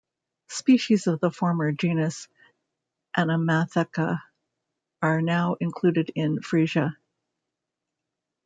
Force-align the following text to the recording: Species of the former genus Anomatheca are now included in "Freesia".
Species 0.49 1.05
of 1.05 1.19
the 1.19 1.29
former 1.29 1.71
genus 1.71 2.27
Anomatheca 3.15 4.19
are 4.99 5.21
now 5.21 5.53
included 5.59 6.09
in 6.15 6.39
"Freesia". 6.41 6.95